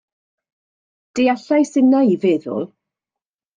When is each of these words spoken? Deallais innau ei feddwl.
Deallais 1.15 1.73
innau 1.81 2.01
ei 2.07 2.19
feddwl. 2.23 2.63